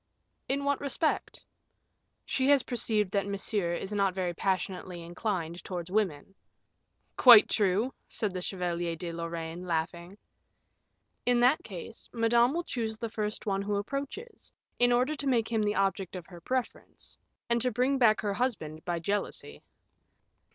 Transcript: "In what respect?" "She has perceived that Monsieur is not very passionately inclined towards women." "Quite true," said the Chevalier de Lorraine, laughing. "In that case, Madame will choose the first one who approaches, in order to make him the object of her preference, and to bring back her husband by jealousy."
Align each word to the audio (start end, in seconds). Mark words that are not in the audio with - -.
"In 0.49 0.63
what 0.63 0.81
respect?" 0.81 1.45
"She 2.25 2.49
has 2.49 2.63
perceived 2.63 3.11
that 3.11 3.27
Monsieur 3.27 3.75
is 3.75 3.93
not 3.93 4.15
very 4.15 4.33
passionately 4.33 5.03
inclined 5.03 5.63
towards 5.63 5.91
women." 5.91 6.33
"Quite 7.17 7.47
true," 7.47 7.93
said 8.07 8.33
the 8.33 8.41
Chevalier 8.41 8.95
de 8.95 9.11
Lorraine, 9.13 9.63
laughing. 9.63 10.17
"In 11.23 11.39
that 11.41 11.63
case, 11.63 12.09
Madame 12.11 12.51
will 12.51 12.63
choose 12.63 12.97
the 12.97 13.09
first 13.09 13.45
one 13.45 13.61
who 13.61 13.75
approaches, 13.75 14.51
in 14.79 14.91
order 14.91 15.13
to 15.13 15.27
make 15.27 15.51
him 15.51 15.61
the 15.61 15.75
object 15.75 16.15
of 16.15 16.25
her 16.25 16.41
preference, 16.41 17.19
and 17.47 17.61
to 17.61 17.69
bring 17.69 17.99
back 17.99 18.21
her 18.21 18.33
husband 18.33 18.83
by 18.83 18.97
jealousy." 18.97 19.61